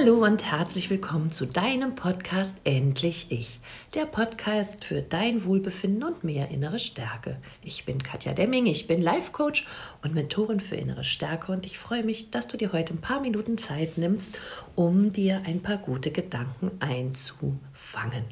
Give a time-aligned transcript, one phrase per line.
[0.00, 3.60] Hallo und herzlich willkommen zu deinem Podcast Endlich Ich,
[3.92, 7.36] der Podcast für dein Wohlbefinden und mehr innere Stärke.
[7.62, 9.66] Ich bin Katja Demming, ich bin Life Coach
[10.02, 13.20] und Mentorin für innere Stärke und ich freue mich, dass du dir heute ein paar
[13.20, 14.38] Minuten Zeit nimmst,
[14.74, 18.24] um dir ein paar gute Gedanken einzufangen.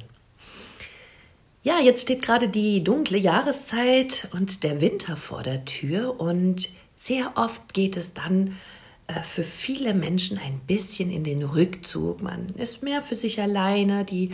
[1.61, 7.33] Ja, jetzt steht gerade die dunkle Jahreszeit und der Winter vor der Tür und sehr
[7.35, 8.55] oft geht es dann
[9.23, 12.21] für viele Menschen ein bisschen in den Rückzug.
[12.21, 14.05] Man ist mehr für sich alleine.
[14.05, 14.31] Die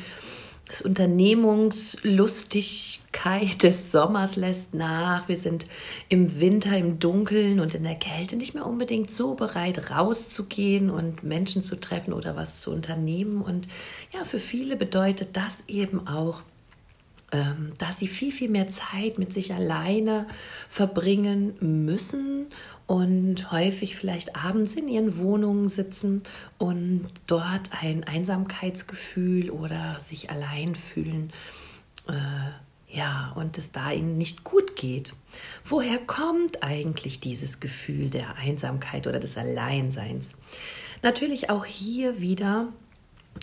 [0.68, 5.30] das Unternehmungslustigkeit des Sommers lässt nach.
[5.30, 5.68] Wir sind
[6.10, 11.22] im Winter im Dunkeln und in der Kälte nicht mehr unbedingt so bereit, rauszugehen und
[11.24, 13.44] Menschen zu treffen oder was zu unternehmen.
[13.44, 13.68] Und
[14.12, 16.42] ja, für viele bedeutet das eben auch,
[17.32, 20.26] ähm, dass sie viel, viel mehr Zeit mit sich alleine
[20.68, 22.48] verbringen müssen
[22.88, 26.22] und häufig vielleicht abends in ihren Wohnungen sitzen
[26.58, 31.32] und dort ein Einsamkeitsgefühl oder sich allein fühlen.
[32.08, 35.14] Äh, ja, und es da ihnen nicht gut geht.
[35.66, 40.38] Woher kommt eigentlich dieses Gefühl der Einsamkeit oder des Alleinseins?
[41.02, 42.70] Natürlich auch hier wieder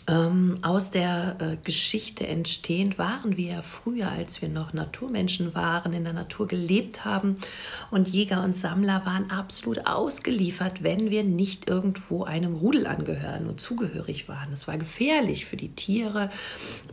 [0.09, 5.93] ähm, aus der äh, Geschichte entstehend waren wir ja früher, als wir noch Naturmenschen waren,
[5.93, 7.37] in der Natur gelebt haben
[7.91, 13.61] und Jäger und Sammler waren absolut ausgeliefert, wenn wir nicht irgendwo einem Rudel angehören und
[13.61, 14.53] zugehörig waren.
[14.53, 16.31] Es war gefährlich für die Tiere,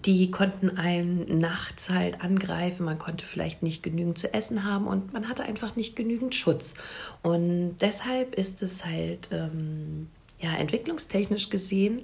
[0.06, 5.14] die konnten einen nachts halt angreifen, man konnte vielleicht nicht genügend zu essen haben und
[5.14, 6.76] man hatte einfach nicht genügend Schutz.
[7.24, 10.10] Und deshalb ist es halt ähm,
[10.42, 12.02] ja, entwicklungstechnisch gesehen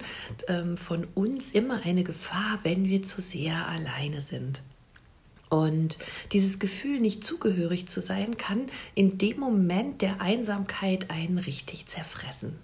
[0.48, 4.62] ähm, von uns immer eine Gefahr, wenn wir zu sehr alleine sind.
[5.48, 5.98] Und
[6.32, 12.58] dieses Gefühl, nicht zugehörig zu sein, kann in dem Moment der Einsamkeit einen richtig zerfressen.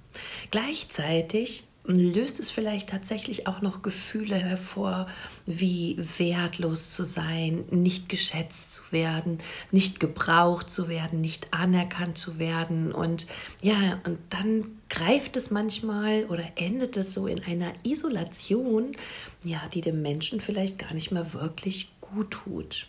[0.51, 5.09] Gleichzeitig löst es vielleicht tatsächlich auch noch Gefühle hervor,
[5.47, 9.39] wie wertlos zu sein, nicht geschätzt zu werden,
[9.73, 12.93] nicht gebraucht zu werden, nicht anerkannt zu werden.
[12.93, 13.27] Und
[13.63, 18.97] ja, und dann greift es manchmal oder endet es so in einer Isolation,
[19.43, 22.87] ja, die dem Menschen vielleicht gar nicht mehr wirklich gut tut.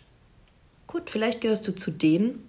[0.86, 2.48] Gut, vielleicht gehörst du zu denen,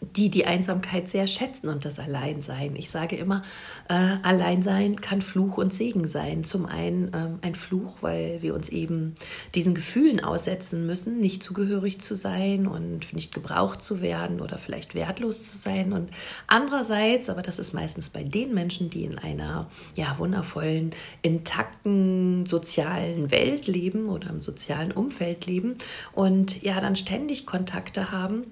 [0.00, 2.76] die die Einsamkeit sehr schätzen und das Alleinsein.
[2.76, 3.42] Ich sage immer,
[3.88, 6.44] äh, Alleinsein kann Fluch und Segen sein.
[6.44, 9.14] Zum einen ähm, ein Fluch, weil wir uns eben
[9.54, 14.94] diesen Gefühlen aussetzen müssen, nicht zugehörig zu sein und nicht gebraucht zu werden oder vielleicht
[14.94, 15.92] wertlos zu sein.
[15.92, 16.10] Und
[16.46, 20.92] andererseits, aber das ist meistens bei den Menschen, die in einer ja, wundervollen,
[21.22, 25.76] intakten sozialen Welt leben oder im sozialen Umfeld leben
[26.12, 28.44] und ja dann ständig Kontakte haben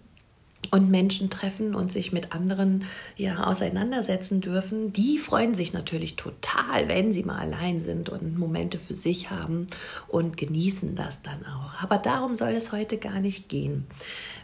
[0.70, 2.84] und Menschen treffen und sich mit anderen
[3.16, 8.78] ja auseinandersetzen dürfen, die freuen sich natürlich total, wenn sie mal allein sind und Momente
[8.78, 9.66] für sich haben
[10.08, 11.82] und genießen das dann auch.
[11.82, 13.86] Aber darum soll es heute gar nicht gehen.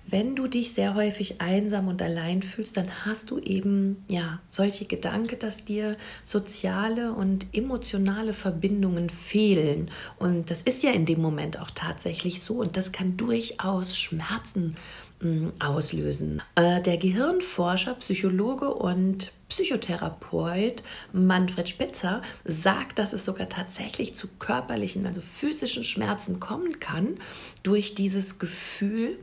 [0.05, 4.85] Wenn du dich sehr häufig einsam und allein fühlst, dann hast du eben ja solche
[4.85, 11.59] Gedanken, dass dir soziale und emotionale Verbindungen fehlen und das ist ja in dem Moment
[11.61, 14.77] auch tatsächlich so und das kann durchaus Schmerzen
[15.59, 16.43] auslösen.
[16.55, 25.07] Äh, der Gehirnforscher, Psychologe und Psychotherapeut Manfred Spitzer sagt, dass es sogar tatsächlich zu körperlichen,
[25.07, 27.19] also physischen Schmerzen kommen kann
[27.63, 29.19] durch dieses Gefühl.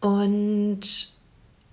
[0.00, 1.14] Und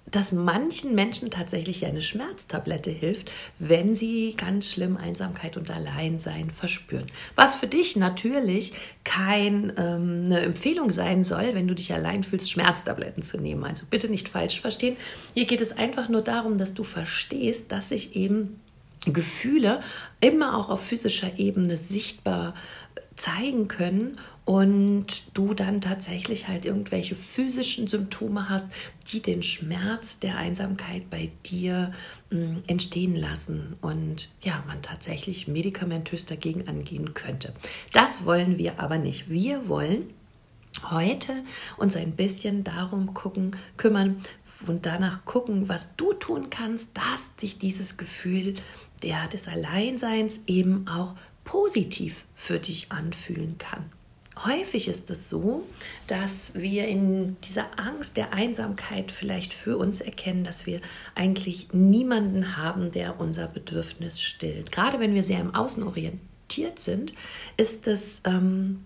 [0.10, 7.08] dass manchen Menschen tatsächlich eine Schmerztablette hilft, wenn sie ganz schlimm Einsamkeit und Alleinsein verspüren.
[7.36, 8.74] Was für dich natürlich
[9.04, 13.64] keine ähm, Empfehlung sein soll, wenn du dich allein fühlst, Schmerztabletten zu nehmen.
[13.64, 14.98] Also bitte nicht falsch verstehen.
[15.34, 18.60] Hier geht es einfach nur darum, dass du verstehst, dass sich eben
[19.06, 19.82] Gefühle
[20.20, 22.54] immer auch auf physischer Ebene sichtbar
[23.16, 28.70] zeigen können und du dann tatsächlich halt irgendwelche physischen Symptome hast,
[29.12, 31.94] die den Schmerz der Einsamkeit bei dir
[32.30, 37.54] mh, hm, entstehen lassen und ja, man tatsächlich medikamentös dagegen angehen könnte.
[37.92, 39.30] Das wollen wir aber nicht.
[39.30, 40.14] Wir wollen
[40.90, 41.44] heute
[41.78, 44.24] uns ein bisschen darum gucken, kümmern
[44.66, 48.56] und danach gucken, was du tun kannst, dass dich dieses Gefühl
[49.04, 53.92] der, des Alleinseins eben auch positiv für dich anfühlen kann.
[54.46, 55.66] Häufig ist es so,
[56.06, 60.80] dass wir in dieser Angst der Einsamkeit vielleicht für uns erkennen, dass wir
[61.16, 64.72] eigentlich niemanden haben, der unser Bedürfnis stillt.
[64.72, 67.16] Gerade wenn wir sehr im Außen orientiert sind,
[67.56, 68.84] ist es ähm,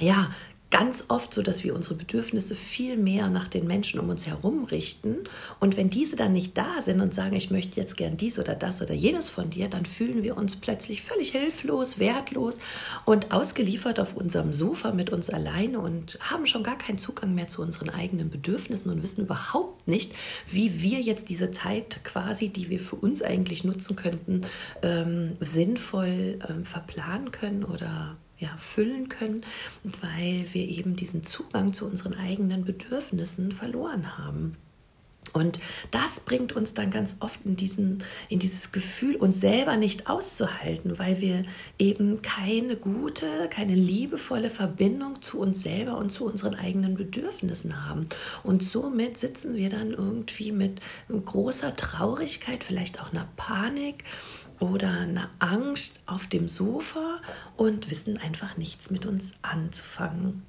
[0.00, 0.30] ja
[0.74, 4.64] ganz oft so, dass wir unsere Bedürfnisse viel mehr nach den Menschen um uns herum
[4.64, 5.18] richten.
[5.60, 8.56] Und wenn diese dann nicht da sind und sagen, ich möchte jetzt gern dies oder
[8.56, 12.58] das oder jenes von dir, dann fühlen wir uns plötzlich völlig hilflos, wertlos
[13.04, 17.46] und ausgeliefert auf unserem Sofa mit uns alleine und haben schon gar keinen Zugang mehr
[17.46, 20.10] zu unseren eigenen Bedürfnissen und wissen überhaupt nicht,
[20.50, 24.40] wie wir jetzt diese Zeit quasi, die wir für uns eigentlich nutzen könnten,
[24.82, 29.44] ähm, sinnvoll ähm, verplanen können oder ja, füllen können,
[30.00, 34.56] weil wir eben diesen Zugang zu unseren eigenen Bedürfnissen verloren haben.
[35.32, 35.58] Und
[35.90, 40.98] das bringt uns dann ganz oft in, diesen, in dieses Gefühl, uns selber nicht auszuhalten,
[40.98, 41.44] weil wir
[41.78, 48.08] eben keine gute, keine liebevolle Verbindung zu uns selber und zu unseren eigenen Bedürfnissen haben.
[48.42, 54.04] Und somit sitzen wir dann irgendwie mit großer Traurigkeit, vielleicht auch einer Panik
[54.60, 57.20] oder einer Angst auf dem Sofa
[57.56, 60.42] und wissen einfach nichts mit uns anzufangen.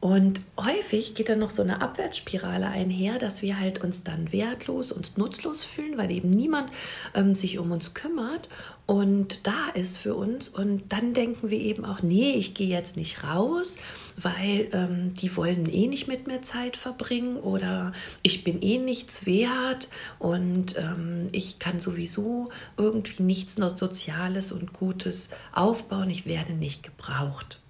[0.00, 4.92] Und häufig geht dann noch so eine Abwärtsspirale einher, dass wir halt uns dann wertlos
[4.92, 6.70] und nutzlos fühlen, weil eben niemand
[7.14, 8.48] ähm, sich um uns kümmert
[8.86, 10.48] und da ist für uns.
[10.48, 13.76] Und dann denken wir eben auch, nee, ich gehe jetzt nicht raus,
[14.22, 17.92] weil ähm, die wollen eh nicht mit mir Zeit verbringen oder
[18.22, 19.88] ich bin eh nichts wert
[20.18, 26.82] und ähm, ich kann sowieso irgendwie nichts noch Soziales und Gutes aufbauen, ich werde nicht
[26.82, 27.60] gebraucht.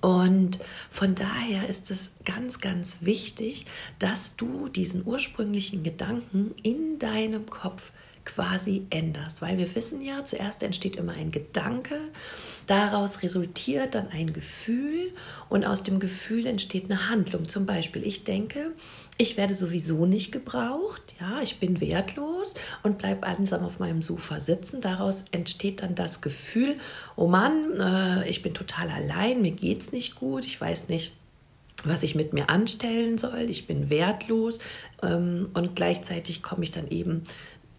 [0.00, 0.58] Und
[0.90, 3.66] von daher ist es ganz, ganz wichtig,
[3.98, 7.90] dass du diesen ursprünglichen Gedanken in deinem Kopf
[8.28, 9.42] quasi änderst.
[9.42, 11.96] Weil wir wissen ja, zuerst entsteht immer ein Gedanke,
[12.66, 15.12] daraus resultiert dann ein Gefühl
[15.48, 17.48] und aus dem Gefühl entsteht eine Handlung.
[17.48, 18.72] Zum Beispiel, ich denke,
[19.16, 24.40] ich werde sowieso nicht gebraucht, ja, ich bin wertlos und bleibe einsam auf meinem Sofa
[24.40, 24.80] sitzen.
[24.80, 26.76] Daraus entsteht dann das Gefühl,
[27.16, 31.12] oh Mann, äh, ich bin total allein, mir geht es nicht gut, ich weiß nicht,
[31.84, 34.58] was ich mit mir anstellen soll, ich bin wertlos
[35.02, 37.22] ähm, und gleichzeitig komme ich dann eben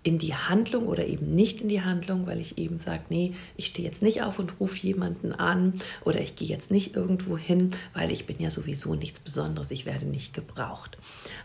[0.01, 3.67] in die Handlung oder eben nicht in die Handlung, weil ich eben sage, nee, ich
[3.67, 5.73] stehe jetzt nicht auf und rufe jemanden an
[6.05, 9.85] oder ich gehe jetzt nicht irgendwo hin, weil ich bin ja sowieso nichts Besonderes, ich
[9.85, 10.97] werde nicht gebraucht.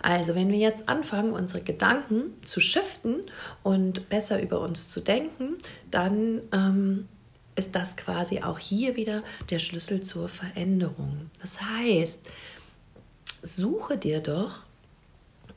[0.02, 3.22] Also wenn wir jetzt anfangen, unsere Gedanken zu shiften
[3.64, 5.56] und besser über uns zu denken,
[5.90, 7.08] dann ähm,
[7.56, 11.30] ist das quasi auch hier wieder der Schlüssel zur Veränderung.
[11.40, 12.20] Das heißt,
[13.42, 14.63] suche dir doch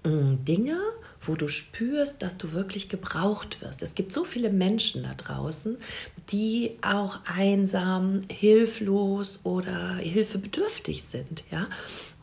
[0.04, 0.80] Dinge,
[1.22, 3.82] wo du spürst, dass du wirklich gebraucht wirst.
[3.82, 5.78] Es gibt so viele Menschen da draußen,
[6.30, 11.68] die auch einsam, hilflos oder hilfebedürftig sind, ja?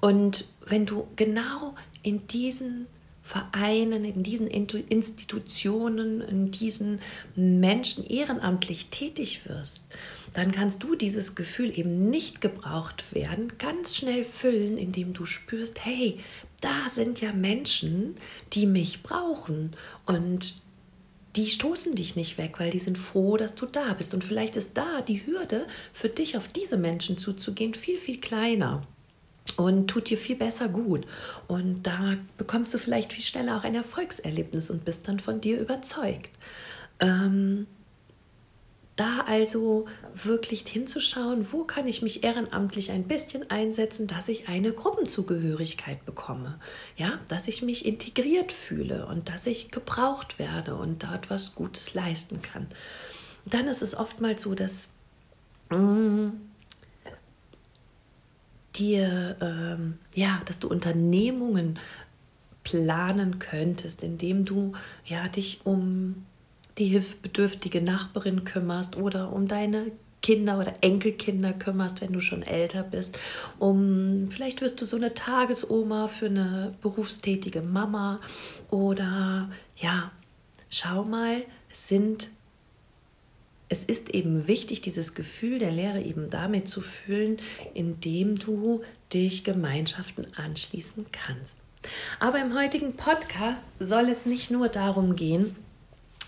[0.01, 2.87] Und wenn du genau in diesen
[3.23, 7.01] Vereinen, in diesen Institutionen, in diesen
[7.35, 9.81] Menschen ehrenamtlich tätig wirst,
[10.35, 15.85] dann kannst du dieses Gefühl eben nicht gebraucht werden, ganz schnell füllen, indem du spürst,
[15.85, 16.19] hey,
[16.61, 18.17] da sind ja Menschen,
[18.53, 19.71] die mich brauchen
[20.07, 20.63] und
[21.37, 24.15] die stoßen dich nicht weg, weil die sind froh, dass du da bist.
[24.15, 28.87] Und vielleicht ist da die Hürde für dich, auf diese Menschen zuzugehen, viel, viel kleiner
[29.57, 31.07] und tut dir viel besser gut.
[31.49, 35.61] Und da bekommst du vielleicht viel schneller auch ein Erfolgserlebnis und bist dann von dir
[35.61, 36.31] überzeugt.
[37.01, 37.67] Ähm,
[38.97, 44.73] da also wirklich hinzuschauen, wo kann ich mich ehrenamtlich ein bisschen einsetzen, dass ich eine
[44.73, 46.61] Gruppenzugehörigkeit bekomme,
[46.97, 51.95] ja, dass ich mich integriert fühle und dass ich gebraucht werde und dort was Gutes
[51.95, 52.69] leisten kann.
[53.47, 54.91] Dann ist es oftmals so, dass
[55.71, 56.29] mm,
[58.77, 61.81] dir, ähm, ja, dass du Unternehmungen
[62.63, 64.73] planen könntest, indem du
[65.05, 66.25] ja dich um
[66.79, 72.83] die hilfsbedürftige Nachbarin kümmerst oder um deine Kinder oder Enkelkinder kümmerst, wenn du schon älter
[72.83, 73.19] bist.
[73.59, 78.21] Um vielleicht wirst du so eine Tagesoma für eine berufstätige Mama
[78.71, 80.11] oder ja,
[80.71, 82.31] schau mal, es sind
[83.69, 87.39] es ist eben wichtig, dieses Gefühl der Lehre eben damit zu fühlen,
[87.73, 91.57] indem du dich Gemeinschaften anschließen kannst.
[92.21, 95.57] Aber im heutigen Podcast soll es nicht nur darum gehen,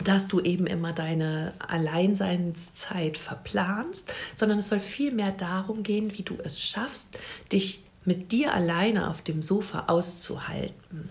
[0.06, 6.36] dass du eben immer deine Alleinseinszeit verplanst, sondern es soll vielmehr darum gehen, wie du
[6.44, 7.18] es schaffst,
[7.52, 11.10] dich mit dir alleine auf dem Sofa auszuhalten.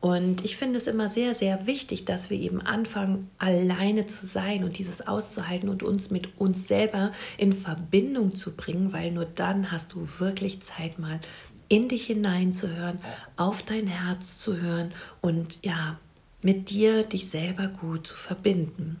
[0.00, 4.64] Und ich finde es immer sehr, sehr wichtig, dass wir eben anfangen, alleine zu sein
[4.64, 9.70] und dieses auszuhalten und uns mit uns selber in Verbindung zu bringen, weil nur dann
[9.70, 11.20] hast du wirklich Zeit, mal
[11.68, 12.98] in dich hineinzuhören,
[13.36, 15.98] auf dein Herz zu hören und ja,
[16.42, 19.00] mit dir dich selber gut zu verbinden.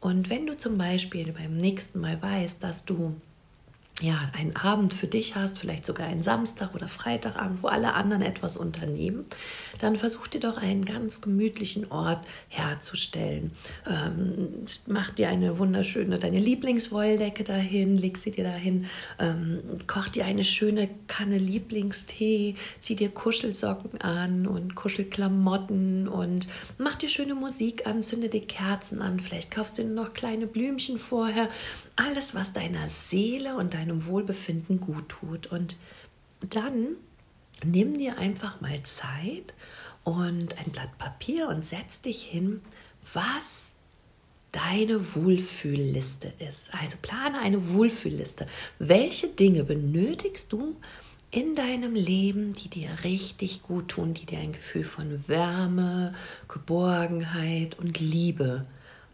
[0.00, 3.20] Und wenn du zum Beispiel beim nächsten Mal weißt, dass du
[4.02, 8.22] ja, einen Abend für dich hast, vielleicht sogar einen Samstag oder Freitagabend, wo alle anderen
[8.22, 9.24] etwas unternehmen,
[9.78, 13.52] dann versuch dir doch einen ganz gemütlichen Ort herzustellen.
[13.88, 18.86] Ähm, mach dir eine wunderschöne, deine Lieblingswolldecke dahin, leg sie dir dahin,
[19.18, 26.96] ähm, koch dir eine schöne Kanne Lieblingstee, zieh dir Kuschelsocken an und Kuschelklamotten und mach
[26.96, 30.98] dir schöne Musik an, zünde dir Kerzen an, vielleicht kaufst du dir noch kleine Blümchen
[30.98, 31.48] vorher
[31.96, 35.46] alles, was deiner Seele und deinem Wohlbefinden gut tut.
[35.48, 35.78] Und
[36.40, 36.96] dann
[37.64, 39.54] nimm dir einfach mal Zeit
[40.04, 42.62] und ein Blatt Papier und setz dich hin,
[43.12, 43.72] was
[44.52, 46.72] deine Wohlfühlliste ist.
[46.74, 48.46] Also plane eine Wohlfühlliste.
[48.78, 50.76] Welche Dinge benötigst du
[51.30, 56.14] in deinem Leben, die dir richtig gut tun, die dir ein Gefühl von Wärme,
[56.48, 58.66] Geborgenheit und Liebe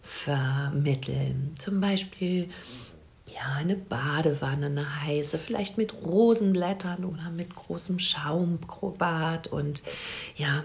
[0.07, 1.55] vermitteln.
[1.59, 2.49] Zum Beispiel
[3.35, 9.83] ja, eine Badewanne, eine heiße, vielleicht mit Rosenblättern oder mit großem Schaumbad und
[10.37, 10.65] ja,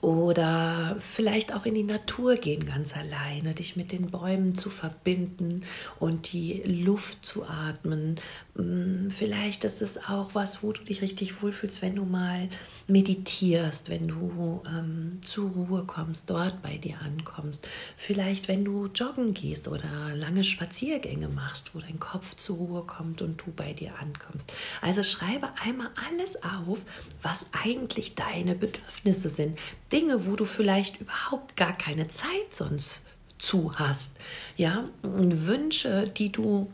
[0.00, 5.64] oder vielleicht auch in die Natur gehen ganz alleine, dich mit den Bäumen zu verbinden
[5.98, 8.18] und die Luft zu atmen.
[8.54, 12.48] Mm, vielleicht ist es auch was, wo du dich richtig wohlfühlst, wenn du mal
[12.86, 17.68] meditierst, wenn du ähm, zur Ruhe kommst, dort bei dir ankommst.
[17.96, 23.22] Vielleicht, wenn du joggen gehst oder lange Spaziergänge machst, wo dein Kopf zur Ruhe kommt
[23.22, 24.52] und du bei dir ankommst.
[24.80, 26.80] Also schreibe einmal alles auf,
[27.22, 29.58] was eigentlich deine Bedürfnisse sind.
[29.92, 33.06] Dinge, wo du vielleicht überhaupt gar keine Zeit sonst
[33.38, 34.16] zu hast.
[34.56, 36.72] Ja, Wünsche, die du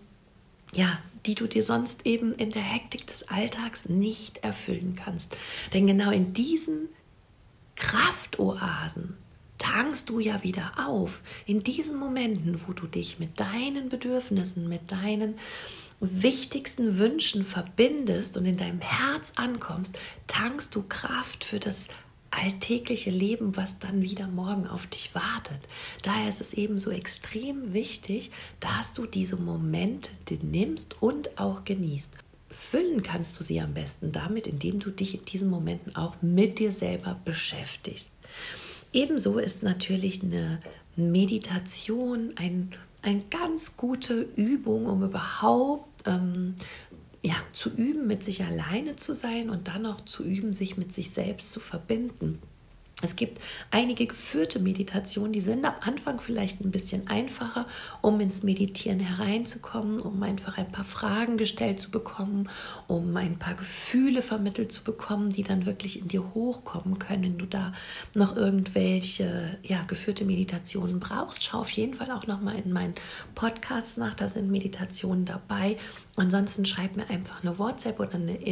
[0.73, 5.37] ja, die du dir sonst eben in der Hektik des Alltags nicht erfüllen kannst.
[5.75, 6.88] Denn genau in diesen
[7.76, 9.18] Kraftoasen
[9.58, 11.20] tankst du ja wieder auf.
[11.44, 15.38] In diesen Momenten, wo du dich mit deinen Bedürfnissen, mit deinen
[16.00, 21.88] wichtigsten Wünschen verbindest und in deinem Herz ankommst, tankst du Kraft für das
[22.30, 25.61] alltägliche Leben, was dann wieder morgen auf dich wartet.
[26.02, 28.30] Daher ist es eben so extrem wichtig,
[28.61, 30.11] dass du diese Momente
[30.42, 32.11] nimmst und auch genießt.
[32.49, 36.58] Füllen kannst du sie am besten damit, indem du dich in diesen Momenten auch mit
[36.58, 38.11] dir selber beschäftigst.
[38.92, 40.61] Ebenso ist natürlich eine
[40.97, 42.70] Meditation ein,
[43.02, 46.54] eine ganz gute Übung, um überhaupt ähm,
[47.22, 50.94] ja, zu üben, mit sich alleine zu sein und dann auch zu üben, sich mit
[50.94, 52.40] sich selbst zu verbinden.
[53.00, 53.40] Es gibt
[53.71, 57.67] einige geführte Meditationen, die sind am Anfang vielleicht ein bisschen einfacher,
[58.00, 62.49] um ins Meditieren hereinzukommen, um einfach ein paar Fragen gestellt zu bekommen,
[62.88, 67.23] um ein paar Gefühle vermittelt zu bekommen, die dann wirklich in dir hochkommen können.
[67.23, 67.73] Wenn du da
[68.14, 72.95] noch irgendwelche ja, geführte Meditationen brauchst, schau auf jeden Fall auch noch mal in meinen
[73.37, 75.76] Podcasts nach, da sind Meditationen dabei.
[76.17, 78.43] Ansonsten schreib mir einfach eine WhatsApp oder eine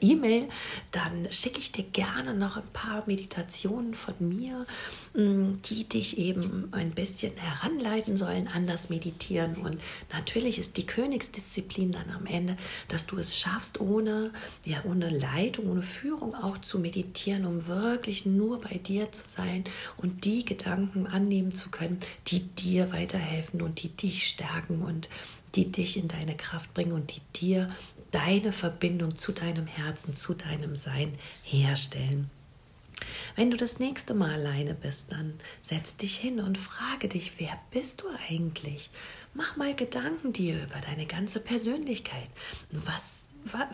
[0.00, 0.48] E-Mail,
[0.92, 4.66] dann schicke ich dir gerne noch ein paar Meditationen Meditationen von mir,
[5.14, 9.56] mm, die dich eben ein bisschen heranleiten sollen an das Meditieren.
[9.56, 9.80] Und
[10.12, 12.56] natürlich ist die Königsdisziplin dann am Ende,
[12.88, 14.32] dass du es schaffst, ohne,
[14.64, 19.64] ja, ohne Leitung, ohne Führung auch zu meditieren, um wirklich nur bei dir zu sein
[19.96, 25.08] und die Gedanken annehmen zu können, die dir weiterhelfen und die dich stärken und
[25.54, 27.70] die dich in deine Kraft bringen und die dir
[28.10, 32.30] deine Verbindung zu deinem Herzen, zu deinem Sein herstellen.
[33.36, 37.58] Wenn du das nächste Mal alleine bist, dann setz dich hin und frage dich, wer
[37.70, 38.90] bist du eigentlich?
[39.34, 42.28] Mach mal Gedanken dir über deine ganze Persönlichkeit.
[42.70, 43.12] Was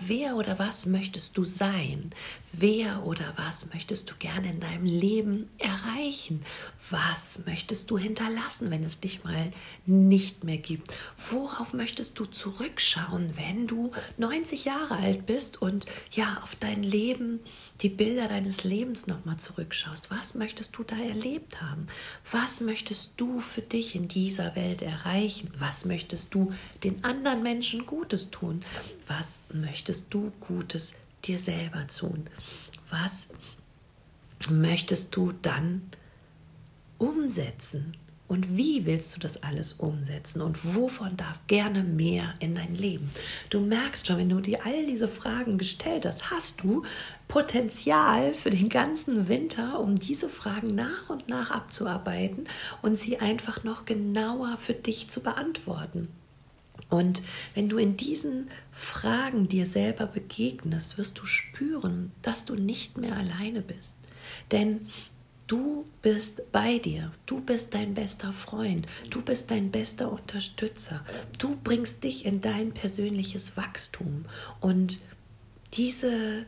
[0.01, 2.11] wer oder was möchtest du sein?
[2.53, 6.45] Wer oder was möchtest du gerne in deinem Leben erreichen?
[6.91, 9.51] Was möchtest du hinterlassen, wenn es dich mal
[9.87, 10.93] nicht mehr gibt?
[11.31, 17.41] Worauf möchtest du zurückschauen, wenn du 90 Jahre alt bist und ja, auf dein Leben,
[17.83, 20.11] die Bilder deines Lebens nochmal zurückschaust?
[20.11, 21.89] Was möchtest du da erlebt haben?
[22.31, 25.51] Was möchtest du für dich in dieser Welt erreichen?
[25.59, 26.53] Was möchtest du
[26.85, 28.65] den anderen Menschen Gutes tun?
[29.07, 30.93] Was möchtest du Gutes
[31.25, 32.29] dir selber tun?
[32.91, 33.27] Was
[34.49, 35.91] möchtest du dann
[36.99, 37.97] umsetzen?
[38.27, 40.41] Und wie willst du das alles umsetzen?
[40.41, 43.11] Und wovon darf gerne mehr in dein Leben?
[43.51, 46.85] Du merkst schon, wenn du dir all diese Fragen gestellt hast, hast du
[47.29, 52.49] Potenzial für den ganzen Winter, um diese Fragen nach und nach abzuarbeiten
[52.81, 56.09] und sie einfach noch genauer für dich zu beantworten.
[56.89, 57.23] Und
[57.55, 63.17] wenn du in diesen Fragen dir selber begegnest, wirst du spüren, dass du nicht mehr
[63.17, 63.97] alleine bist.
[64.51, 64.89] Denn
[65.47, 67.13] Du bist bei dir.
[67.27, 68.87] Du bist dein bester Freund.
[69.11, 71.05] Du bist dein bester Unterstützer.
[71.39, 74.25] Du bringst dich in dein persönliches Wachstum.
[74.61, 75.01] Und
[75.75, 76.47] diese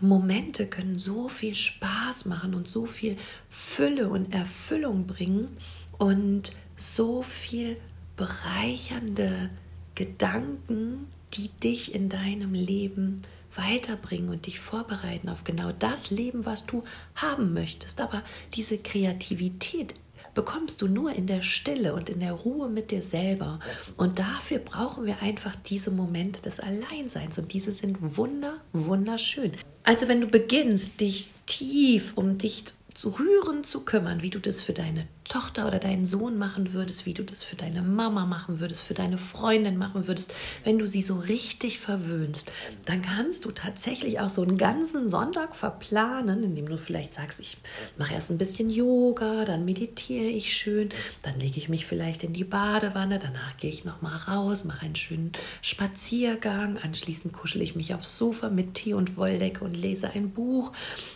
[0.00, 3.16] Momente können so viel Spaß machen und so viel
[3.50, 5.56] Fülle und Erfüllung bringen
[5.98, 7.76] und so viel
[8.16, 9.50] bereichernde
[9.94, 13.20] Gedanken, die dich in deinem Leben
[13.54, 18.00] weiterbringen und dich vorbereiten auf genau das Leben, was du haben möchtest.
[18.00, 18.22] Aber
[18.54, 19.94] diese Kreativität
[20.34, 23.60] bekommst du nur in der Stille und in der Ruhe mit dir selber.
[23.96, 27.38] Und dafür brauchen wir einfach diese Momente des Alleinseins.
[27.38, 29.52] Und diese sind wunder, wunderschön.
[29.82, 32.64] Also wenn du beginnst, dich tief um dich
[32.94, 37.06] zu rühren zu kümmern, wie du das für deine Tochter oder deinen Sohn machen würdest,
[37.06, 40.34] wie du das für deine Mama machen würdest, für deine Freundin machen würdest,
[40.64, 42.50] wenn du sie so richtig verwöhnst,
[42.84, 47.58] dann kannst du tatsächlich auch so einen ganzen Sonntag verplanen, indem du vielleicht sagst, ich
[47.96, 50.88] mache erst ein bisschen Yoga, dann meditiere ich schön,
[51.22, 54.84] dann lege ich mich vielleicht in die Badewanne, danach gehe ich noch mal raus, mache
[54.84, 55.30] einen schönen
[55.62, 60.72] Spaziergang, anschließend kuschel ich mich aufs Sofa mit Tee und Wolldecke und lese ein Buch.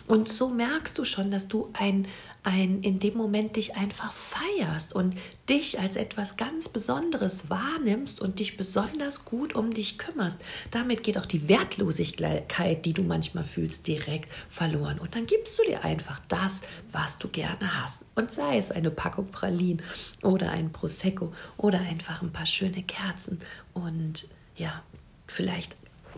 [0.07, 2.07] Und so merkst du schon, dass du ein
[2.45, 5.15] ein, in dem Moment dich einfach feierst und
[5.49, 10.37] dich als etwas ganz Besonderes wahrnimmst und dich besonders gut um dich kümmerst.
[10.71, 14.99] Damit geht auch die Wertlosigkeit, die du manchmal fühlst, direkt verloren.
[14.99, 16.61] Und dann gibst du dir einfach das,
[16.91, 18.03] was du gerne hast.
[18.13, 19.81] Und sei es eine Packung Pralin
[20.21, 23.39] oder ein Prosecco oder einfach ein paar schöne Kerzen.
[23.73, 24.83] Und ja,
[25.27, 25.75] vielleicht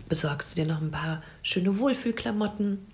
[0.10, 2.86] besorgst du dir noch ein paar schöne Wohlfühlklamotten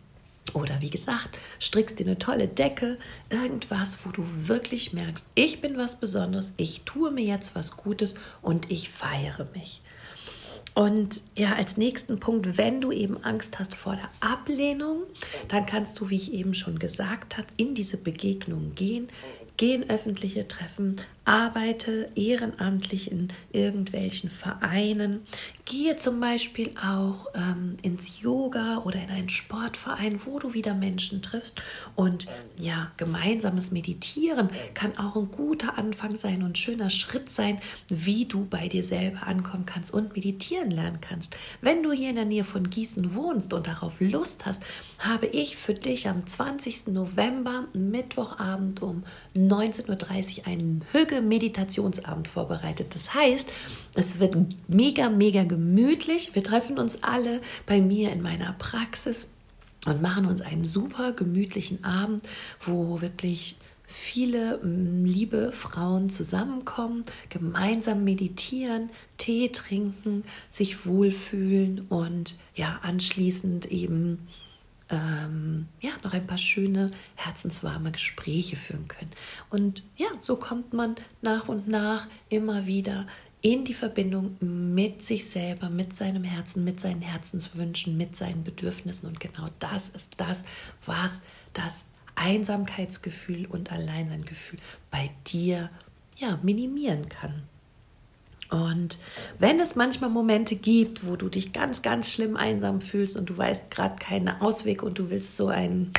[0.54, 2.98] oder wie gesagt, strickst dir eine tolle Decke,
[3.30, 8.16] irgendwas, wo du wirklich merkst, ich bin was Besonderes, ich tue mir jetzt was Gutes
[8.42, 9.82] und ich feiere mich.
[10.76, 15.04] Und ja, als nächsten Punkt, wenn du eben Angst hast vor der Ablehnung,
[15.48, 19.08] dann kannst du, wie ich eben schon gesagt habe, in diese Begegnung gehen,
[19.58, 25.26] gehen öffentliche Treffen, arbeite ehrenamtlich in irgendwelchen Vereinen,
[25.66, 31.22] gehe zum Beispiel auch ähm, ins Yoga oder in einen Sportverein, wo du wieder Menschen
[31.22, 31.62] triffst.
[31.96, 37.62] Und ja, gemeinsames Meditieren kann auch ein guter Anfang sein und ein schöner Schritt sein,
[37.88, 41.38] wie du bei dir selber ankommen kannst und meditieren lernen kannst.
[41.62, 44.64] Wenn du hier in der Nähe von Gießen wohnst und darauf Lust hast,
[45.00, 46.88] habe ich für dich am 20.
[46.88, 49.04] November, Mittwochabend um
[49.38, 52.96] 19.30 Uhr einen Hügel Meditationsabend vorbereitet.
[52.96, 53.52] Das heißt,
[53.96, 54.36] es wird
[54.68, 56.36] mega, mega gemütlich.
[56.36, 59.30] Wir treffen uns alle bei mir in meiner Praxis
[59.86, 62.28] und machen uns einen super gemütlichen Abend,
[62.62, 72.80] wo wirklich viele mm, liebe Frauen zusammenkommen, gemeinsam meditieren, Tee trinken, sich wohlfühlen und ja,
[72.82, 74.28] anschließend eben
[74.94, 79.12] ähm, ja, noch ein paar schöne, herzenswarme Gespräche führen können.
[79.50, 83.08] Und ja, so kommt man nach und nach immer wieder
[83.42, 89.10] in die Verbindung mit sich selber, mit seinem Herzen, mit seinen Herzenswünschen, mit seinen Bedürfnissen.
[89.10, 90.46] Und genau das ist das,
[90.86, 91.22] was
[91.54, 94.60] das Einsamkeitsgefühl und Alleinsein-Gefühl
[94.92, 95.70] bei dir
[96.16, 97.44] ja, minimieren kann.
[98.54, 99.00] Und
[99.40, 103.36] wenn es manchmal Momente gibt, wo du dich ganz, ganz schlimm einsam fühlst und du
[103.36, 105.92] weißt gerade keinen Ausweg und du willst so ein,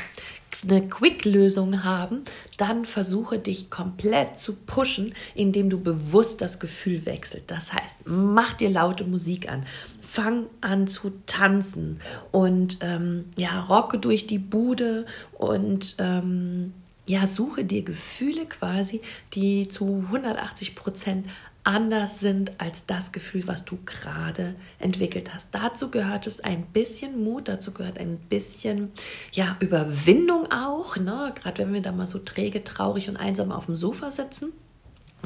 [0.63, 2.21] eine Quick-Lösung haben,
[2.55, 7.51] dann versuche dich komplett zu pushen, indem du bewusst das Gefühl wechselst.
[7.51, 9.65] Das heißt, mach dir laute Musik an,
[10.01, 11.99] fang an zu tanzen
[12.31, 16.71] und ähm, ja, rocke durch die Bude und ähm,
[17.05, 19.01] ja, suche dir Gefühle quasi,
[19.33, 21.27] die zu 180 Prozent
[21.65, 25.49] anders sind als das Gefühl, was du gerade entwickelt hast.
[25.51, 28.91] Dazu gehört es ein bisschen Mut, dazu gehört ein bisschen
[29.31, 31.33] ja, Überwindung auch, ne?
[31.35, 34.53] gerade wenn wir da mal so träge, traurig und einsam auf dem Sofa sitzen.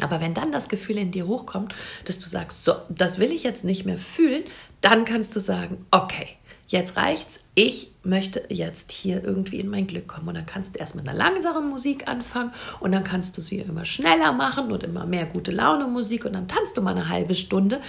[0.02, 1.76] Aber wenn dann das Gefühl in dir hochkommt,
[2.06, 4.44] dass du sagst, so, das will ich jetzt nicht mehr fühlen,
[4.82, 6.30] dann kannst du sagen, okay,
[6.68, 10.30] jetzt reicht's, ich möchte jetzt hier irgendwie in mein Glück kommen.
[10.30, 13.60] Und dann kannst du erst mit einer langsamen Musik anfangen und dann kannst du sie
[13.60, 17.10] immer schneller machen und immer mehr gute Laune Musik und dann tanzt du mal eine
[17.10, 17.82] halbe Stunde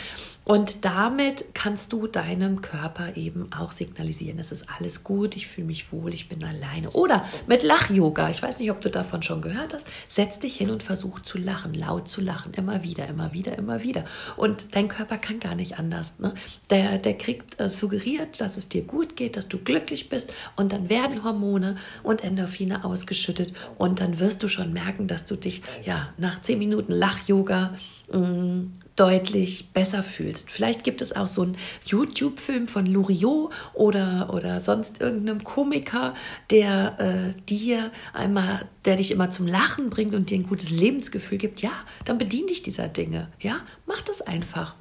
[0.51, 5.69] und damit kannst du deinem Körper eben auch signalisieren, es ist alles gut, ich fühle
[5.69, 6.91] mich wohl, ich bin alleine.
[6.91, 10.71] Oder mit Lach-Yoga, ich weiß nicht, ob du davon schon gehört hast, setz dich hin
[10.71, 14.05] und versuch zu lachen, laut zu lachen, immer wieder, immer wieder, immer wieder.
[14.37, 16.19] Und dein Körper kann gar nicht anders.
[16.19, 16.35] Ne?
[16.71, 20.73] Der, der kriegt äh, suggeriert, dass es dir gut geht, dass du glücklich bist und
[20.73, 25.63] dann werden Hormone und Endorphine ausgeschüttet und dann wirst du schon merken, dass du dich
[25.85, 27.75] ja nach zehn Minuten Lach-Yoga
[28.13, 30.51] mm, deutlich besser fühlst.
[30.51, 36.15] Vielleicht gibt es auch so einen YouTube-Film von Loriot oder, oder sonst irgendeinem Komiker,
[36.51, 41.39] der äh, dir einmal, der dich immer zum Lachen bringt und dir ein gutes Lebensgefühl
[41.39, 41.63] gibt.
[41.63, 41.73] Ja,
[42.05, 43.29] dann bedien dich dieser Dinge.
[43.41, 44.75] Ja, mach das einfach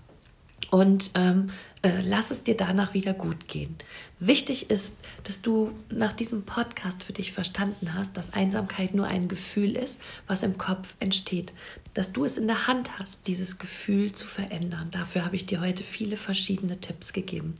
[0.71, 3.77] und ähm, äh, lass es dir danach wieder gut gehen.
[4.19, 9.29] Wichtig ist, dass du nach diesem Podcast für dich verstanden hast, dass Einsamkeit nur ein
[9.29, 11.53] Gefühl ist, was im Kopf entsteht.
[11.93, 14.89] Dass du es in der Hand hast, dieses Gefühl zu verändern.
[14.91, 17.55] Dafür habe ich dir heute viele verschiedene Tipps gegeben.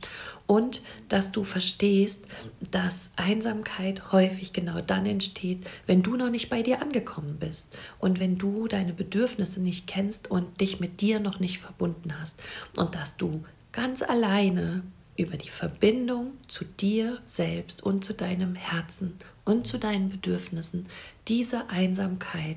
[0.46, 2.26] Und dass du verstehst,
[2.70, 8.20] dass Einsamkeit häufig genau dann entsteht, wenn du noch nicht bei dir angekommen bist und
[8.20, 12.38] wenn du deine Bedürfnisse nicht kennst und dich mit dir noch nicht verbunden hast.
[12.76, 14.82] Und dass du ganz alleine
[15.16, 20.86] über die Verbindung zu dir selbst und zu deinem Herzen und zu deinen Bedürfnissen
[21.28, 22.56] diese Einsamkeit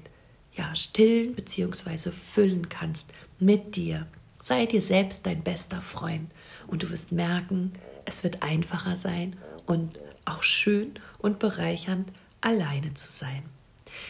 [0.55, 2.11] ja stillen bzw.
[2.11, 4.07] füllen kannst mit dir.
[4.41, 6.29] Sei dir selbst dein bester Freund
[6.67, 7.73] und du wirst merken,
[8.05, 12.09] es wird einfacher sein und auch schön und bereichernd
[12.41, 13.43] alleine zu sein.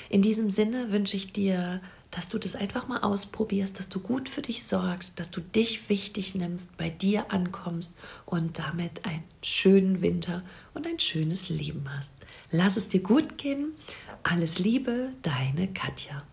[0.09, 1.81] In diesem Sinne wünsche ich dir
[2.13, 5.89] dass du das einfach mal ausprobierst, dass du gut für dich sorgst, dass du dich
[5.89, 7.95] wichtig nimmst, bei dir ankommst
[8.27, 10.43] und damit einen schönen Winter
[10.75, 12.11] und ein schönes Leben hast.
[12.51, 13.73] Lass es dir gut gehen.
[14.21, 16.23] Alles Liebe, deine Katja.